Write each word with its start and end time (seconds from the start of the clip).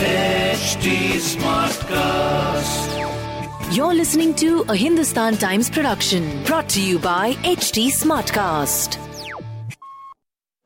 HT 0.00 1.20
Smartcast. 1.20 2.88
You're 3.76 3.92
listening 3.92 4.34
to 4.36 4.64
a 4.70 4.74
Hindustan 4.74 5.36
Times 5.36 5.68
production 5.68 6.42
brought 6.44 6.70
to 6.70 6.80
you 6.80 6.98
by 6.98 7.34
HT 7.42 7.88
Smartcast. 7.88 8.96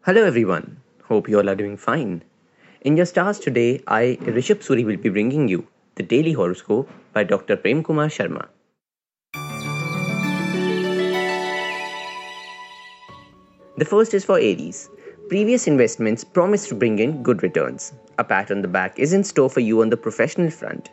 Hello 0.03 0.23
everyone. 0.23 0.77
Hope 1.09 1.29
you 1.29 1.41
all 1.41 1.51
are 1.51 1.57
doing 1.57 1.77
fine. 1.77 2.23
In 2.83 2.97
your 2.97 3.07
stars 3.07 3.41
today, 3.41 3.83
I, 3.89 4.19
Rishabh 4.21 4.63
Suri, 4.63 4.85
will 4.85 4.99
be 4.99 5.09
bringing 5.09 5.49
you 5.49 5.67
the 5.97 6.05
daily 6.05 6.33
horoscope 6.33 6.89
by 7.13 7.25
Dr. 7.25 7.57
Prem 7.57 7.83
Kumar 7.83 8.07
Sharma. 8.07 8.47
The 13.79 13.85
first 13.85 14.15
is 14.15 14.25
for 14.25 14.39
Aries. 14.39 14.89
Previous 15.29 15.67
investments 15.67 16.23
promise 16.23 16.69
to 16.69 16.75
bring 16.75 16.99
in 16.99 17.23
good 17.23 17.43
returns. 17.43 17.95
A 18.19 18.25
pat 18.25 18.51
on 18.51 18.61
the 18.61 18.69
back 18.69 18.99
is 18.99 19.15
in 19.15 19.25
store 19.25 19.49
for 19.49 19.61
you 19.61 19.81
on 19.81 19.89
the 19.89 19.97
professional 19.97 20.51
front. 20.51 20.91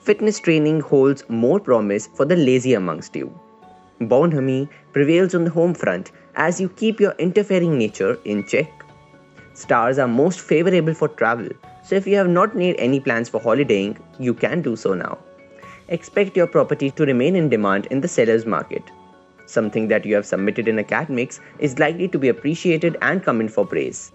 Fitness 0.00 0.40
training 0.40 0.80
holds 0.80 1.22
more 1.28 1.60
promise 1.60 2.08
for 2.08 2.24
the 2.24 2.34
lazy 2.34 2.74
amongst 2.74 3.14
you. 3.14 3.32
Bonhomie 4.00 4.68
prevails 4.92 5.36
on 5.36 5.44
the 5.44 5.50
home 5.50 5.74
front 5.74 6.10
as 6.34 6.60
you 6.60 6.68
keep 6.70 6.98
your 6.98 7.14
interfering 7.20 7.78
nature 7.78 8.18
in 8.24 8.44
check. 8.48 8.84
Stars 9.54 10.00
are 10.00 10.08
most 10.08 10.40
favorable 10.40 10.92
for 10.92 11.06
travel, 11.06 11.48
so 11.84 11.94
if 11.94 12.04
you 12.04 12.16
have 12.16 12.28
not 12.28 12.56
made 12.56 12.74
any 12.80 12.98
plans 12.98 13.28
for 13.28 13.40
holidaying, 13.40 13.96
you 14.18 14.34
can 14.34 14.60
do 14.60 14.74
so 14.74 14.92
now. 14.92 15.18
Expect 15.86 16.36
your 16.36 16.48
property 16.48 16.90
to 16.90 17.06
remain 17.06 17.36
in 17.36 17.48
demand 17.48 17.86
in 17.86 18.00
the 18.00 18.08
seller's 18.08 18.44
market. 18.44 18.82
Something 19.48 19.88
that 19.88 20.04
you 20.04 20.14
have 20.14 20.26
submitted 20.26 20.68
in 20.68 20.78
a 20.78 20.82
academics 20.82 21.40
is 21.58 21.78
likely 21.78 22.06
to 22.08 22.18
be 22.18 22.28
appreciated 22.28 22.98
and 23.00 23.24
come 23.24 23.40
in 23.40 23.48
for 23.48 23.64
praise. 23.64 24.12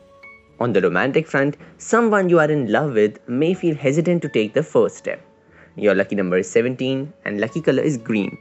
On 0.60 0.72
the 0.74 0.82
romantic 0.82 1.26
front, 1.26 1.58
someone 1.80 2.30
you 2.30 2.38
are 2.38 2.52
in 2.52 2.72
love 2.72 2.94
with 2.94 3.18
may 3.28 3.56
feel 3.56 3.74
hesitant 3.74 4.22
to 4.22 4.30
take 4.30 4.54
the 4.54 4.62
first 4.62 4.96
step. 4.96 5.26
Your 5.76 5.96
lucky 5.96 6.16
number 6.16 6.38
is 6.38 6.52
17 6.52 7.12
and 7.26 7.42
lucky 7.42 7.62
color 7.62 7.82
is 7.82 7.98
green. 7.98 8.38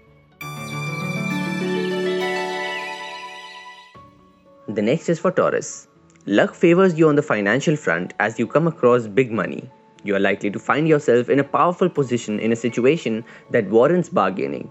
The 4.69 4.83
next 4.83 5.09
is 5.09 5.19
for 5.19 5.31
Taurus. 5.31 5.89
Luck 6.27 6.55
favors 6.55 6.99
you 6.99 7.09
on 7.09 7.17
the 7.17 7.23
financial 7.23 7.75
front 7.75 8.13
as 8.21 8.39
you 8.39 8.47
come 8.47 8.67
across 8.67 9.07
big 9.07 9.33
money. 9.33 9.71
You 10.05 10.15
are 10.17 10.21
likely 10.21 10.51
to 10.51 10.59
find 10.59 10.87
yourself 10.87 11.31
in 11.31 11.39
a 11.39 11.45
powerful 11.45 11.89
position 11.89 12.39
in 12.39 12.53
a 12.53 12.57
situation 12.57 13.25
that 13.51 13.71
warrants 13.71 14.11
bargaining. 14.11 14.71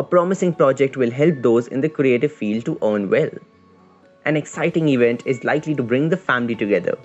A 0.00 0.02
promising 0.02 0.54
project 0.54 0.96
will 0.96 1.10
help 1.10 1.42
those 1.42 1.66
in 1.68 1.82
the 1.82 1.88
creative 1.90 2.32
field 2.32 2.64
to 2.64 2.78
earn 2.80 3.10
well. 3.10 3.28
An 4.24 4.34
exciting 4.34 4.88
event 4.88 5.22
is 5.26 5.44
likely 5.44 5.74
to 5.74 5.82
bring 5.82 6.08
the 6.08 6.16
family 6.16 6.54
together. 6.54 6.96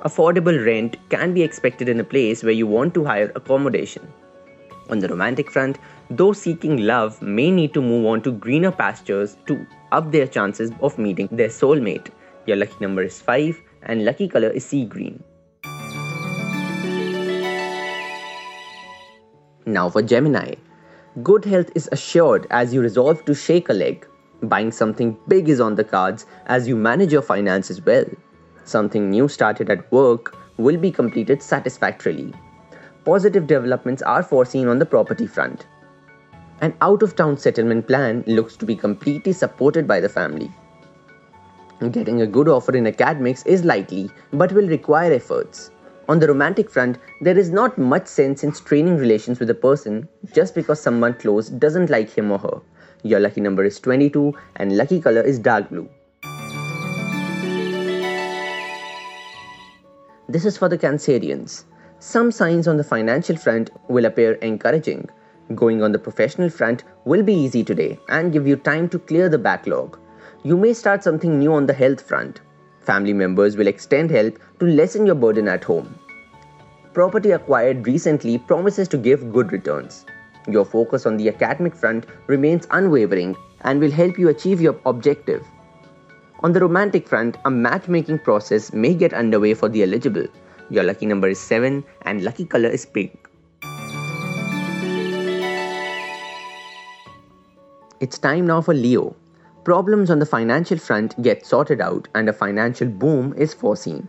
Affordable 0.00 0.66
rent 0.66 0.96
can 1.10 1.32
be 1.32 1.44
expected 1.44 1.88
in 1.88 2.00
a 2.00 2.10
place 2.12 2.42
where 2.42 2.58
you 2.60 2.66
want 2.66 2.92
to 2.94 3.04
hire 3.04 3.30
accommodation. 3.36 4.12
On 4.90 4.98
the 4.98 5.06
romantic 5.06 5.48
front, 5.48 5.78
those 6.10 6.42
seeking 6.42 6.78
love 6.78 7.22
may 7.22 7.52
need 7.52 7.72
to 7.74 7.80
move 7.80 8.04
on 8.06 8.20
to 8.22 8.32
greener 8.32 8.72
pastures 8.72 9.36
to 9.46 9.64
up 9.92 10.10
their 10.10 10.26
chances 10.26 10.72
of 10.80 10.98
meeting 10.98 11.28
their 11.30 11.50
soulmate. 11.50 12.08
Your 12.46 12.56
lucky 12.56 12.78
number 12.80 13.04
is 13.04 13.22
5 13.22 13.62
and 13.82 14.04
lucky 14.04 14.26
color 14.26 14.48
is 14.48 14.64
sea 14.64 14.86
green. 14.86 15.22
Now 19.66 19.88
for 19.88 20.02
Gemini. 20.02 20.54
Good 21.22 21.46
health 21.46 21.70
is 21.74 21.88
assured 21.90 22.46
as 22.50 22.72
you 22.74 22.82
resolve 22.82 23.24
to 23.24 23.34
shake 23.34 23.70
a 23.70 23.72
leg. 23.72 24.06
Buying 24.42 24.70
something 24.70 25.16
big 25.26 25.48
is 25.48 25.58
on 25.58 25.74
the 25.74 25.82
cards 25.82 26.26
as 26.46 26.68
you 26.68 26.76
manage 26.76 27.12
your 27.12 27.22
finances 27.22 27.84
well. 27.84 28.04
Something 28.64 29.08
new 29.10 29.26
started 29.26 29.70
at 29.70 29.90
work 29.90 30.36
will 30.58 30.76
be 30.76 30.92
completed 30.92 31.42
satisfactorily. 31.42 32.34
Positive 33.06 33.46
developments 33.46 34.02
are 34.02 34.22
foreseen 34.22 34.68
on 34.68 34.78
the 34.78 34.86
property 34.86 35.26
front. 35.26 35.66
An 36.60 36.74
out 36.82 37.02
of 37.02 37.16
town 37.16 37.38
settlement 37.38 37.86
plan 37.86 38.22
looks 38.26 38.54
to 38.56 38.66
be 38.66 38.76
completely 38.76 39.32
supported 39.32 39.88
by 39.88 40.00
the 40.00 40.10
family. 40.10 40.52
Getting 41.90 42.20
a 42.20 42.26
good 42.26 42.48
offer 42.48 42.76
in 42.76 42.86
academics 42.86 43.44
is 43.46 43.64
likely 43.64 44.10
but 44.32 44.52
will 44.52 44.68
require 44.68 45.12
efforts. 45.12 45.70
On 46.08 46.18
the 46.18 46.26
romantic 46.26 46.70
front, 46.70 46.96
there 47.20 47.36
is 47.36 47.50
not 47.50 47.76
much 47.76 48.06
sense 48.06 48.42
in 48.42 48.54
straining 48.54 48.96
relations 48.96 49.38
with 49.38 49.50
a 49.50 49.54
person 49.54 50.08
just 50.32 50.54
because 50.54 50.80
someone 50.80 51.12
close 51.12 51.50
doesn't 51.50 51.90
like 51.90 52.08
him 52.08 52.30
or 52.30 52.38
her. 52.38 52.62
Your 53.02 53.20
lucky 53.20 53.42
number 53.42 53.62
is 53.62 53.78
22 53.78 54.32
and 54.56 54.74
lucky 54.74 55.02
color 55.02 55.20
is 55.20 55.38
dark 55.38 55.68
blue. 55.68 55.86
This 60.30 60.46
is 60.46 60.56
for 60.56 60.70
the 60.70 60.78
Cancerians. 60.78 61.64
Some 61.98 62.32
signs 62.32 62.66
on 62.66 62.78
the 62.78 62.84
financial 62.84 63.36
front 63.36 63.68
will 63.88 64.06
appear 64.06 64.32
encouraging. 64.36 65.10
Going 65.54 65.82
on 65.82 65.92
the 65.92 65.98
professional 65.98 66.48
front 66.48 66.84
will 67.04 67.22
be 67.22 67.34
easy 67.34 67.62
today 67.62 68.00
and 68.08 68.32
give 68.32 68.46
you 68.46 68.56
time 68.56 68.88
to 68.90 68.98
clear 68.98 69.28
the 69.28 69.36
backlog. 69.36 69.98
You 70.42 70.56
may 70.56 70.72
start 70.72 71.04
something 71.04 71.38
new 71.38 71.52
on 71.52 71.66
the 71.66 71.74
health 71.74 72.00
front. 72.00 72.40
Family 72.88 73.12
members 73.12 73.54
will 73.58 73.66
extend 73.66 74.10
help 74.10 74.38
to 74.60 74.64
lessen 74.64 75.04
your 75.04 75.14
burden 75.14 75.46
at 75.46 75.62
home. 75.62 75.94
Property 76.94 77.32
acquired 77.32 77.86
recently 77.86 78.38
promises 78.38 78.88
to 78.88 78.96
give 78.96 79.30
good 79.30 79.52
returns. 79.52 80.06
Your 80.46 80.64
focus 80.64 81.04
on 81.04 81.18
the 81.18 81.28
academic 81.28 81.76
front 81.76 82.06
remains 82.28 82.66
unwavering 82.70 83.36
and 83.60 83.78
will 83.78 83.90
help 83.90 84.18
you 84.18 84.30
achieve 84.30 84.62
your 84.62 84.80
objective. 84.86 85.46
On 86.40 86.54
the 86.54 86.60
romantic 86.60 87.06
front, 87.06 87.36
a 87.44 87.50
matchmaking 87.50 88.20
process 88.20 88.72
may 88.72 88.94
get 88.94 89.12
underway 89.12 89.52
for 89.52 89.68
the 89.68 89.82
eligible. 89.82 90.26
Your 90.70 90.84
lucky 90.84 91.04
number 91.04 91.28
is 91.28 91.38
7 91.38 91.84
and 92.06 92.24
lucky 92.24 92.46
color 92.46 92.70
is 92.70 92.86
pink. 92.86 93.28
It's 98.00 98.18
time 98.18 98.46
now 98.46 98.62
for 98.62 98.72
Leo. 98.72 99.14
Problems 99.64 100.10
on 100.10 100.18
the 100.18 100.26
financial 100.26 100.78
front 100.78 101.20
get 101.20 101.44
sorted 101.44 101.80
out 101.80 102.08
and 102.14 102.28
a 102.28 102.32
financial 102.32 102.88
boom 102.88 103.34
is 103.36 103.52
foreseen. 103.52 104.08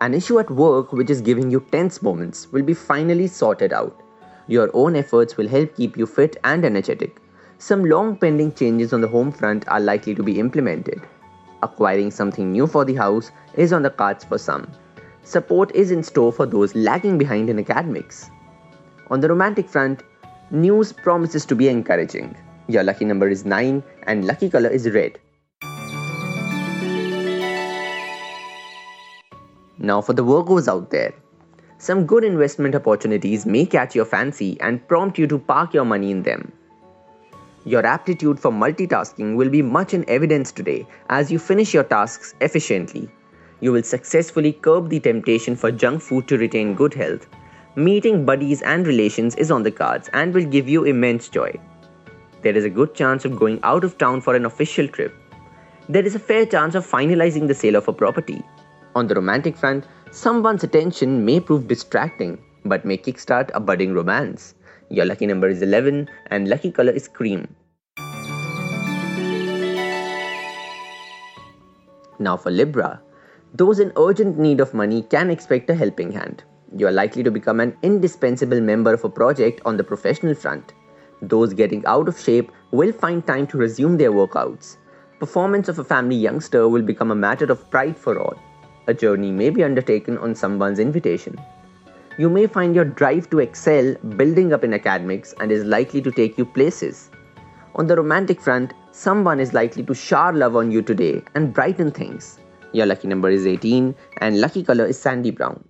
An 0.00 0.12
issue 0.12 0.38
at 0.38 0.50
work 0.50 0.92
which 0.92 1.08
is 1.08 1.20
giving 1.20 1.50
you 1.50 1.64
tense 1.70 2.02
moments 2.02 2.50
will 2.52 2.62
be 2.62 2.74
finally 2.74 3.26
sorted 3.26 3.72
out. 3.72 4.02
Your 4.46 4.70
own 4.74 4.96
efforts 4.96 5.36
will 5.36 5.48
help 5.48 5.74
keep 5.76 5.96
you 5.96 6.06
fit 6.06 6.36
and 6.44 6.64
energetic. 6.64 7.20
Some 7.58 7.84
long 7.84 8.16
pending 8.16 8.52
changes 8.54 8.92
on 8.92 9.00
the 9.00 9.08
home 9.08 9.32
front 9.32 9.66
are 9.68 9.80
likely 9.80 10.14
to 10.16 10.22
be 10.22 10.38
implemented. 10.38 11.00
Acquiring 11.62 12.10
something 12.10 12.52
new 12.52 12.66
for 12.66 12.84
the 12.84 12.94
house 12.94 13.30
is 13.54 13.72
on 13.72 13.82
the 13.82 13.90
cards 13.90 14.24
for 14.24 14.36
some. 14.36 14.70
Support 15.22 15.74
is 15.74 15.90
in 15.90 16.02
store 16.02 16.32
for 16.32 16.44
those 16.44 16.74
lagging 16.74 17.16
behind 17.16 17.48
in 17.48 17.58
academics. 17.58 18.28
On 19.10 19.20
the 19.20 19.28
romantic 19.28 19.68
front, 19.68 20.02
news 20.50 20.92
promises 20.92 21.46
to 21.46 21.54
be 21.54 21.68
encouraging. 21.68 22.36
Your 22.66 22.82
lucky 22.82 23.04
number 23.04 23.28
is 23.28 23.44
9 23.44 23.82
and 24.06 24.26
lucky 24.26 24.48
color 24.48 24.70
is 24.70 24.88
red. 24.88 25.18
Now 29.78 30.00
for 30.00 30.14
the 30.14 30.24
Virgos 30.24 30.66
out 30.66 30.90
there. 30.90 31.12
Some 31.76 32.06
good 32.06 32.24
investment 32.24 32.74
opportunities 32.74 33.44
may 33.44 33.66
catch 33.66 33.94
your 33.94 34.06
fancy 34.06 34.58
and 34.60 34.86
prompt 34.88 35.18
you 35.18 35.26
to 35.26 35.38
park 35.38 35.74
your 35.74 35.84
money 35.84 36.10
in 36.10 36.22
them. 36.22 36.52
Your 37.66 37.84
aptitude 37.84 38.40
for 38.40 38.50
multitasking 38.50 39.36
will 39.36 39.50
be 39.50 39.60
much 39.60 39.92
in 39.92 40.08
evidence 40.08 40.50
today 40.50 40.86
as 41.10 41.30
you 41.30 41.38
finish 41.38 41.74
your 41.74 41.84
tasks 41.84 42.34
efficiently. 42.40 43.10
You 43.60 43.72
will 43.72 43.82
successfully 43.82 44.52
curb 44.54 44.88
the 44.88 45.00
temptation 45.00 45.54
for 45.54 45.70
junk 45.70 46.00
food 46.00 46.28
to 46.28 46.38
retain 46.38 46.74
good 46.74 46.94
health. 46.94 47.26
Meeting 47.76 48.24
buddies 48.24 48.62
and 48.62 48.86
relations 48.86 49.34
is 49.34 49.50
on 49.50 49.64
the 49.64 49.70
cards 49.70 50.08
and 50.14 50.32
will 50.32 50.46
give 50.46 50.66
you 50.66 50.84
immense 50.84 51.28
joy. 51.28 51.52
There 52.44 52.54
is 52.54 52.66
a 52.66 52.76
good 52.78 52.94
chance 52.94 53.24
of 53.24 53.38
going 53.38 53.58
out 53.62 53.84
of 53.84 53.96
town 53.96 54.20
for 54.20 54.34
an 54.34 54.44
official 54.44 54.86
trip. 54.86 55.14
There 55.88 56.04
is 56.04 56.14
a 56.14 56.18
fair 56.18 56.44
chance 56.44 56.74
of 56.74 56.86
finalizing 56.86 57.48
the 57.48 57.54
sale 57.54 57.74
of 57.74 57.88
a 57.88 57.92
property. 57.94 58.42
On 58.94 59.06
the 59.06 59.14
romantic 59.14 59.56
front, 59.56 59.86
someone's 60.10 60.62
attention 60.62 61.24
may 61.24 61.40
prove 61.40 61.66
distracting 61.68 62.38
but 62.66 62.84
may 62.84 62.98
kickstart 62.98 63.50
a 63.54 63.60
budding 63.60 63.94
romance. 63.94 64.56
Your 64.90 65.06
lucky 65.06 65.24
number 65.24 65.48
is 65.48 65.62
11 65.62 66.10
and 66.26 66.46
lucky 66.46 66.70
color 66.70 66.92
is 66.92 67.08
cream. 67.08 67.48
Now 72.18 72.36
for 72.36 72.50
Libra. 72.50 73.00
Those 73.54 73.80
in 73.80 73.90
urgent 73.96 74.36
need 74.38 74.60
of 74.60 74.74
money 74.74 75.00
can 75.00 75.30
expect 75.30 75.70
a 75.70 75.74
helping 75.74 76.12
hand. 76.12 76.44
You 76.76 76.88
are 76.88 76.92
likely 76.92 77.22
to 77.22 77.30
become 77.30 77.60
an 77.60 77.74
indispensable 77.82 78.60
member 78.60 78.92
of 78.92 79.02
a 79.02 79.08
project 79.08 79.62
on 79.64 79.78
the 79.78 79.84
professional 79.84 80.34
front. 80.34 80.74
Those 81.22 81.54
getting 81.54 81.84
out 81.86 82.08
of 82.08 82.20
shape 82.20 82.50
will 82.70 82.92
find 82.92 83.26
time 83.26 83.46
to 83.48 83.58
resume 83.58 83.96
their 83.96 84.12
workouts. 84.12 84.76
Performance 85.18 85.68
of 85.68 85.78
a 85.78 85.84
family 85.84 86.16
youngster 86.16 86.68
will 86.68 86.82
become 86.82 87.10
a 87.10 87.14
matter 87.14 87.46
of 87.46 87.70
pride 87.70 87.96
for 87.96 88.18
all. 88.18 88.38
A 88.86 88.94
journey 88.94 89.30
may 89.30 89.50
be 89.50 89.64
undertaken 89.64 90.18
on 90.18 90.34
someone's 90.34 90.78
invitation. 90.78 91.40
You 92.18 92.28
may 92.28 92.46
find 92.46 92.74
your 92.74 92.84
drive 92.84 93.30
to 93.30 93.40
excel 93.40 93.94
building 94.16 94.52
up 94.52 94.62
in 94.64 94.74
academics 94.74 95.34
and 95.40 95.50
is 95.50 95.64
likely 95.64 96.02
to 96.02 96.12
take 96.12 96.36
you 96.36 96.44
places. 96.44 97.10
On 97.76 97.86
the 97.86 97.96
romantic 97.96 98.40
front, 98.40 98.72
someone 98.92 99.40
is 99.40 99.52
likely 99.52 99.82
to 99.84 99.94
shower 99.94 100.32
love 100.32 100.54
on 100.54 100.70
you 100.70 100.82
today 100.82 101.22
and 101.34 101.52
brighten 101.52 101.90
things. 101.90 102.38
Your 102.72 102.86
lucky 102.86 103.08
number 103.08 103.30
is 103.30 103.46
18 103.46 103.94
and 104.18 104.40
lucky 104.40 104.62
color 104.62 104.84
is 104.84 104.98
sandy 104.98 105.30
brown. 105.30 105.64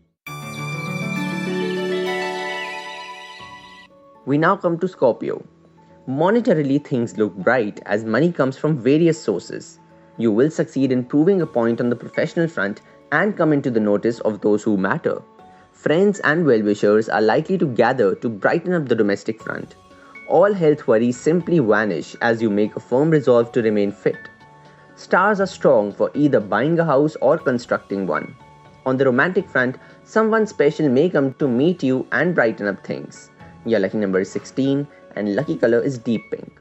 We 4.27 4.39
now 4.39 4.57
come 4.57 4.79
to 4.79 4.89
Scorpio. 4.89 5.45
Monetarily, 6.09 6.83
things 6.83 7.19
look 7.19 7.35
bright 7.37 7.81
as 7.85 8.05
money 8.05 8.33
comes 8.33 8.57
from 8.57 8.79
various 8.79 9.23
sources. 9.23 9.81
You 10.17 10.33
will 10.33 10.51
succeed 10.51 10.93
in 10.93 11.05
proving 11.05 11.43
a 11.43 11.47
point 11.47 11.79
on 11.79 11.91
the 11.91 11.97
professional 11.97 12.49
front 12.49 12.81
and 13.13 13.37
come 13.37 13.53
into 13.53 13.71
the 13.71 13.81
notice 13.81 14.21
of 14.21 14.41
those 14.41 14.63
who 14.63 14.79
matter. 14.79 15.21
Friends 15.73 16.21
and 16.21 16.47
well 16.47 16.63
wishers 16.63 17.11
are 17.11 17.21
likely 17.21 17.59
to 17.59 17.67
gather 17.67 18.15
to 18.15 18.31
brighten 18.31 18.73
up 18.73 18.89
the 18.89 18.95
domestic 18.95 19.43
front. 19.43 19.77
All 20.27 20.55
health 20.55 20.87
worries 20.87 21.21
simply 21.21 21.59
vanish 21.59 22.17
as 22.23 22.41
you 22.41 22.49
make 22.49 22.77
a 22.77 22.81
firm 22.81 23.11
resolve 23.11 23.53
to 23.53 23.63
remain 23.63 23.93
fit. 23.93 24.31
Stars 24.95 25.39
are 25.39 25.47
strong 25.47 25.93
for 25.93 26.11
either 26.15 26.41
buying 26.41 26.79
a 26.79 26.85
house 26.85 27.15
or 27.21 27.37
constructing 27.37 28.07
one. 28.07 28.35
On 28.87 28.97
the 28.97 29.05
romantic 29.05 29.51
front, 29.51 29.77
someone 30.03 30.47
special 30.47 30.89
may 30.89 31.11
come 31.11 31.35
to 31.35 31.47
meet 31.47 31.83
you 31.83 32.07
and 32.13 32.35
brighten 32.35 32.67
up 32.67 32.87
things. 32.87 33.31
Your 33.67 33.81
lucky 33.81 33.99
number 33.99 34.21
is 34.21 34.31
16 34.31 34.87
and 35.17 35.35
lucky 35.35 35.57
color 35.57 35.81
is 35.81 35.99
deep 35.99 36.23
pink. 36.31 36.61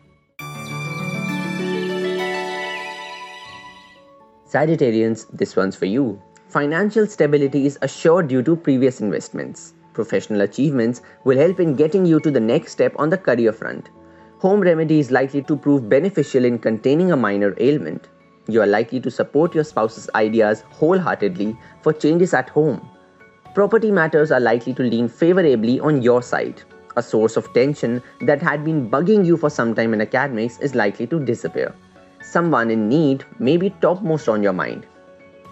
Sagittarians, 4.48 5.26
this 5.34 5.56
one's 5.56 5.76
for 5.76 5.86
you. 5.86 6.22
Financial 6.48 7.08
stability 7.08 7.66
is 7.66 7.80
assured 7.82 8.28
due 8.28 8.44
to 8.44 8.56
previous 8.56 9.02
investments. 9.02 9.74
Professional 9.94 10.42
achievements 10.42 11.02
will 11.26 11.38
help 11.38 11.60
in 11.60 11.76
getting 11.76 12.06
you 12.06 12.20
to 12.20 12.32
the 12.32 12.40
next 12.40 12.72
step 12.72 12.94
on 12.98 13.10
the 13.10 13.18
career 13.18 13.52
front. 13.52 13.90
Home 14.40 14.62
remedy 14.62 15.00
is 15.00 15.12
likely 15.12 15.42
to 15.44 15.58
prove 15.58 15.90
beneficial 15.90 16.46
in 16.46 16.60
containing 16.60 17.12
a 17.12 17.18
minor 17.18 17.56
ailment. 17.60 18.10
You 18.48 18.62
are 18.62 18.68
likely 18.68 19.00
to 19.02 19.12
support 19.12 19.56
your 19.56 19.64
spouse's 19.64 20.10
ideas 20.16 20.64
wholeheartedly 20.70 21.58
for 21.82 21.94
changes 21.94 22.34
at 22.34 22.50
home. 22.50 22.88
Property 23.56 23.92
matters 23.92 24.32
are 24.32 24.40
likely 24.40 24.74
to 24.76 24.84
lean 24.84 25.08
favorably 25.08 25.80
on 25.80 26.02
your 26.02 26.22
side. 26.22 26.62
A 26.95 27.01
source 27.01 27.38
of 27.38 27.51
tension 27.54 28.04
that 28.22 28.42
had 28.42 28.63
been 28.63 28.90
bugging 28.90 29.25
you 29.25 29.36
for 29.36 29.50
some 29.50 29.74
time 29.74 29.94
in 29.94 30.01
academics 30.01 30.60
is 30.60 30.75
likely 30.75 31.07
to 31.07 31.19
disappear. 31.19 31.74
Someone 32.22 32.69
in 32.69 32.88
need 32.88 33.25
may 33.40 33.57
be 33.57 33.72
topmost 33.81 34.30
on 34.30 34.44
your 34.44 34.54
mind. 34.54 34.86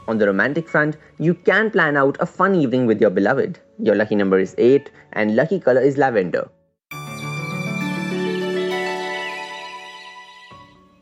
On 0.07 0.17
the 0.17 0.27
romantic 0.27 0.69
front, 0.69 0.97
you 1.17 1.33
can 1.33 1.71
plan 1.71 1.97
out 1.97 2.17
a 2.19 2.25
fun 2.25 2.53
evening 2.53 2.85
with 2.85 3.01
your 3.01 3.09
beloved. 3.09 3.59
Your 3.79 3.95
lucky 3.95 4.15
number 4.15 4.39
is 4.39 4.53
8 4.57 4.91
and 5.13 5.35
lucky 5.35 5.59
color 5.59 5.81
is 5.81 5.97
lavender. 5.97 6.49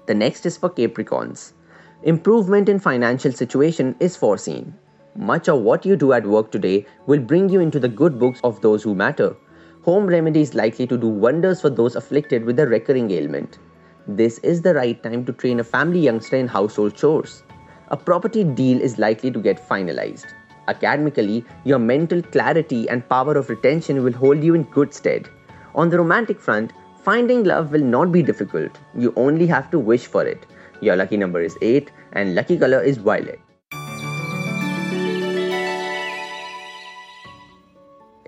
The 0.08 0.16
next 0.16 0.46
is 0.46 0.58
for 0.58 0.70
Capricorns. 0.70 1.54
Improvement 2.04 2.70
in 2.70 2.80
financial 2.80 3.32
situation 3.32 3.96
is 4.00 4.16
foreseen. 4.16 4.74
Much 5.16 5.50
of 5.50 5.62
what 5.62 5.86
you 5.86 5.98
do 5.98 6.14
at 6.14 6.26
work 6.26 6.50
today 6.50 6.86
will 7.08 7.20
bring 7.20 7.50
you 7.50 7.60
into 7.60 7.80
the 7.80 7.90
good 7.90 8.18
books 8.18 8.40
of 8.44 8.62
those 8.62 8.82
who 8.82 8.96
matter. 8.96 9.36
Home 9.84 10.08
remedy 10.08 10.42
is 10.42 10.56
likely 10.56 10.86
to 10.88 10.98
do 10.98 11.08
wonders 11.08 11.62
for 11.62 11.70
those 11.70 11.96
afflicted 11.96 12.44
with 12.44 12.60
a 12.60 12.68
recurring 12.68 13.12
ailment. 13.12 13.60
This 14.10 14.38
is 14.40 14.62
the 14.62 14.74
right 14.74 15.02
time 15.02 15.24
to 15.24 15.32
train 15.32 15.62
a 15.62 15.64
family 15.64 16.02
youngster 16.02 16.36
in 16.36 16.50
household 16.50 16.98
chores. 16.98 17.44
A 17.88 17.96
property 17.96 18.44
deal 18.44 18.82
is 18.82 19.00
likely 19.00 19.32
to 19.32 19.40
get 19.40 19.66
finalized. 19.70 20.34
Academically, 20.68 21.46
your 21.64 21.80
mental 21.80 22.22
clarity 22.22 22.90
and 22.90 23.08
power 23.08 23.38
of 23.38 23.50
retention 23.50 24.04
will 24.04 24.12
hold 24.12 24.44
you 24.44 24.54
in 24.54 24.64
good 24.64 24.94
stead. 24.94 25.30
On 25.76 25.90
the 25.90 25.98
romantic 25.98 26.42
front, 26.42 26.74
finding 27.02 27.46
love 27.46 27.72
will 27.72 27.84
not 27.84 28.12
be 28.12 28.22
difficult. 28.22 28.78
You 28.94 29.14
only 29.16 29.48
have 29.48 29.72
to 29.72 29.80
wish 29.80 30.08
for 30.08 30.26
it. 30.26 30.46
Your 30.82 30.98
lucky 30.98 31.16
number 31.16 31.42
is 31.42 31.58
8 31.62 31.90
and 32.14 32.36
lucky 32.36 32.58
color 32.58 32.82
is 32.82 32.98
violet. 32.98 33.40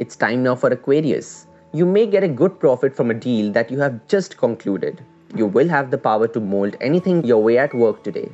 It's 0.01 0.15
time 0.15 0.41
now 0.41 0.55
for 0.55 0.69
Aquarius. 0.69 1.45
You 1.73 1.85
may 1.85 2.07
get 2.07 2.23
a 2.23 2.27
good 2.27 2.59
profit 2.59 2.95
from 2.95 3.11
a 3.11 3.13
deal 3.13 3.51
that 3.51 3.69
you 3.69 3.77
have 3.81 4.07
just 4.07 4.35
concluded. 4.35 5.03
You 5.35 5.45
will 5.45 5.67
have 5.69 5.91
the 5.91 5.99
power 5.99 6.27
to 6.29 6.39
mold 6.39 6.75
anything 6.81 7.23
your 7.23 7.43
way 7.43 7.59
at 7.59 7.75
work 7.75 8.03
today. 8.03 8.31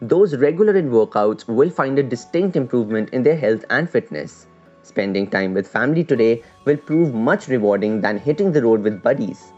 Those 0.00 0.36
regular 0.36 0.74
in 0.76 0.88
workouts 0.88 1.46
will 1.46 1.68
find 1.68 1.98
a 1.98 2.02
distinct 2.02 2.56
improvement 2.56 3.10
in 3.10 3.22
their 3.22 3.36
health 3.36 3.66
and 3.68 3.90
fitness. 3.90 4.46
Spending 4.82 5.28
time 5.28 5.52
with 5.52 5.68
family 5.68 6.04
today 6.04 6.42
will 6.64 6.78
prove 6.78 7.12
much 7.12 7.48
rewarding 7.48 8.00
than 8.00 8.16
hitting 8.16 8.50
the 8.50 8.62
road 8.62 8.82
with 8.82 9.02
buddies. 9.02 9.52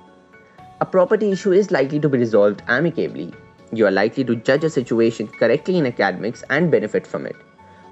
A 0.81 0.85
property 0.85 1.31
issue 1.31 1.53
is 1.53 1.71
likely 1.71 2.01
to 2.01 2.09
be 2.09 2.19
resolved 2.19 2.65
amicably. 2.67 3.33
You 3.73 3.87
are 3.87 3.93
likely 3.93 4.25
to 4.25 4.35
judge 4.35 4.65
a 4.65 4.71
situation 4.71 5.29
correctly 5.29 5.79
in 5.79 5.87
academics 5.87 6.43
and 6.51 6.73
benefit 6.73 7.07
from 7.07 7.25
it. 7.25 7.37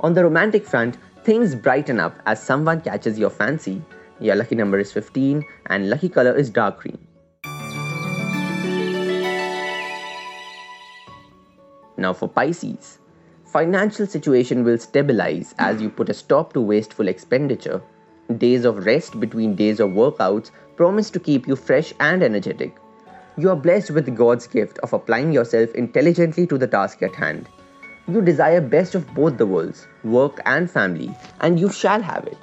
On 0.01 0.15
the 0.15 0.25
romantic 0.25 0.65
front, 0.65 0.97
things 1.25 1.55
brighten 1.55 2.01
up 2.01 2.15
as 2.27 2.43
someone 2.43 2.81
catches 2.81 3.19
your 3.19 3.31
fancy. 3.31 3.83
Your 4.21 4.37
lucky 4.37 4.55
number 4.55 4.79
is 4.79 4.93
15 4.93 5.45
and 5.67 5.91
lucky 5.91 6.09
color 6.09 6.35
is 6.35 6.51
dark 6.51 6.81
green. 6.81 6.99
Now 11.97 12.15
for 12.15 12.29
Pisces. 12.29 12.99
Financial 13.45 14.07
situation 14.07 14.65
will 14.65 14.79
stabilize 14.79 15.55
as 15.59 15.83
you 15.83 15.91
put 15.91 16.09
a 16.09 16.15
stop 16.15 16.53
to 16.55 16.61
wasteful 16.61 17.09
expenditure. 17.09 17.83
Days 18.39 18.65
of 18.65 18.87
rest 18.87 19.19
between 19.19 19.57
days 19.57 19.81
of 19.81 19.91
workouts 19.91 20.51
promise 20.77 21.11
to 21.11 21.21
keep 21.21 21.49
you 21.49 21.57
fresh 21.57 21.93
and 22.01 22.23
energetic. 22.23 22.77
You 23.37 23.51
are 23.51 23.57
blessed 23.57 23.91
with 23.91 24.17
God's 24.17 24.47
gift 24.47 24.79
of 24.79 24.93
applying 24.93 25.33
yourself 25.33 25.75
intelligently 25.75 26.47
to 26.47 26.57
the 26.57 26.67
task 26.67 27.03
at 27.03 27.15
hand. 27.15 27.49
You 28.11 28.21
desire 28.21 28.61
best 28.61 28.97
of 28.97 29.15
both 29.15 29.39
the 29.39 29.47
worlds, 29.47 29.87
work 30.03 30.41
and 30.45 30.69
family, 30.69 31.17
and 31.43 31.61
you 31.61 31.71
shall 31.71 32.03
have 32.03 32.27
it. 32.27 32.39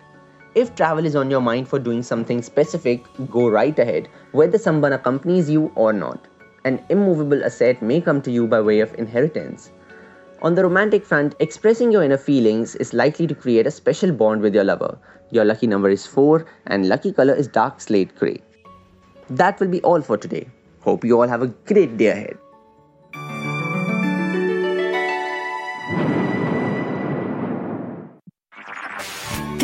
If 0.56 0.76
travel 0.76 1.06
is 1.06 1.14
on 1.14 1.30
your 1.30 1.42
mind 1.42 1.68
for 1.68 1.78
doing 1.78 2.04
something 2.04 2.42
specific, 2.42 3.04
go 3.30 3.50
right 3.50 3.78
ahead, 3.78 4.08
whether 4.32 4.58
someone 4.58 4.94
accompanies 4.94 5.50
you 5.50 5.70
or 5.76 5.92
not. 5.92 6.26
An 6.64 6.82
immovable 6.88 7.44
asset 7.44 7.82
may 7.82 8.00
come 8.00 8.22
to 8.22 8.32
you 8.32 8.48
by 8.48 8.62
way 8.62 8.80
of 8.80 8.96
inheritance. 8.98 9.70
On 10.42 10.56
the 10.56 10.64
romantic 10.64 11.06
front, 11.06 11.36
expressing 11.40 11.92
your 11.92 12.04
inner 12.04 12.18
feelings 12.18 12.76
is 12.76 12.94
likely 12.94 13.28
to 13.28 13.36
create 13.36 13.68
a 13.68 13.72
special 13.72 14.14
bond 14.14 14.42
with 14.42 14.56
your 14.56 14.64
lover. 14.64 14.98
Your 15.32 15.44
lucky 15.44 15.68
number 15.68 15.90
is 15.90 16.08
4 16.08 16.46
and 16.68 16.88
lucky 16.88 17.12
color 17.12 17.34
is 17.34 17.50
dark 17.50 17.82
slate 17.82 18.16
grey. 18.16 18.42
That 19.30 19.60
will 19.60 19.68
be 19.68 19.82
all 19.82 20.02
for 20.02 20.16
today. 20.16 20.48
Hope 20.80 21.04
you 21.04 21.20
all 21.20 21.28
have 21.28 21.42
a 21.42 21.48
great 21.48 21.98
day 21.98 22.08
ahead. 22.08 22.38